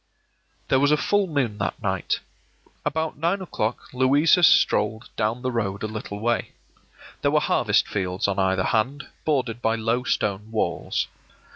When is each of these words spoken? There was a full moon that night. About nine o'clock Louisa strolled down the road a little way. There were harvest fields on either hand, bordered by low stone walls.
There 0.69 0.79
was 0.79 0.89
a 0.89 0.97
full 0.97 1.27
moon 1.27 1.59
that 1.59 1.79
night. 1.79 2.21
About 2.83 3.19
nine 3.19 3.39
o'clock 3.39 3.93
Louisa 3.93 4.41
strolled 4.41 5.11
down 5.15 5.43
the 5.43 5.51
road 5.51 5.83
a 5.83 5.87
little 5.87 6.19
way. 6.19 6.53
There 7.21 7.29
were 7.29 7.39
harvest 7.39 7.87
fields 7.87 8.27
on 8.27 8.39
either 8.39 8.63
hand, 8.63 9.09
bordered 9.25 9.61
by 9.61 9.75
low 9.75 10.01
stone 10.03 10.49
walls. 10.49 11.05